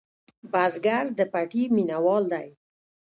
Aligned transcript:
بزګر 0.51 1.05
د 1.17 1.19
پټي 1.31 1.63
مېنهوال 1.75 2.23
دی 2.33 2.47